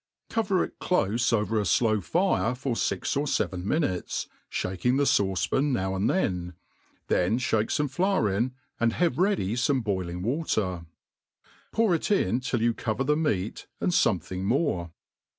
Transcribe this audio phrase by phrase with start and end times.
[0.31, 4.25] Cover it clofe over a flow nre for fix or feven mihutes,
[4.65, 6.55] &aking the fauce pan now and then;
[7.05, 10.87] then ihake fome flour in, and have ready fome boiling water;
[11.71, 14.91] pour it in tin you cover the meat and (bmething more.